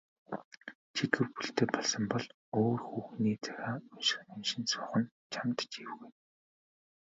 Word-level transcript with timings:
Чи 0.95 1.03
гэр 1.13 1.27
бүлтэй 1.35 1.67
болсон 1.73 2.03
бол 2.13 2.25
өөр 2.61 2.79
хүүхний 2.87 3.35
захиа 3.45 4.25
уншин 4.33 4.63
суух 4.71 4.91
нь 4.99 5.11
чамд 5.33 5.57
ч 5.69 5.71
эвгүй. 5.85 6.11